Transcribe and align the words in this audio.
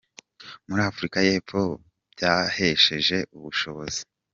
muri 0.67 0.81
Afurika 0.89 1.17
y’Epfo 1.27 1.61
byahesheje 2.13 3.17
ubushobozi. 3.37 4.01